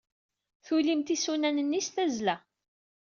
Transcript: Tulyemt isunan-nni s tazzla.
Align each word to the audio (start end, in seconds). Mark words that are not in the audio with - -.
Tulyemt 0.65 1.13
isunan-nni 1.15 1.81
s 1.87 1.89
tazzla. 1.89 2.35